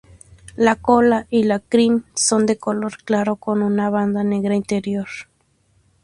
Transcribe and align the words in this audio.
La 0.55 0.77
cola 0.77 1.27
y 1.29 1.43
la 1.43 1.59
crin 1.59 2.05
son 2.15 2.47
de 2.47 2.57
color 2.57 2.97
claro 3.03 3.35
con 3.35 3.61
una 3.61 3.91
banda 3.91 4.23
negra 4.23 4.55
interior. 4.55 5.05